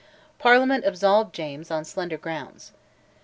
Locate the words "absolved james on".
0.83-1.85